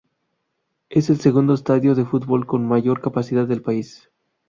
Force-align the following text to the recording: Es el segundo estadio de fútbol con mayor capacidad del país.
Es 0.89 1.11
el 1.11 1.19
segundo 1.21 1.53
estadio 1.53 1.93
de 1.93 2.05
fútbol 2.05 2.47
con 2.47 2.67
mayor 2.67 3.01
capacidad 3.01 3.45
del 3.47 3.61
país. 3.61 4.09